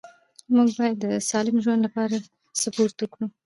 [0.55, 2.15] موږ باید د سالم ژوند لپاره
[2.61, 3.25] سپورت وکړو